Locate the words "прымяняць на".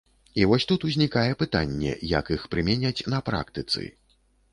2.55-3.19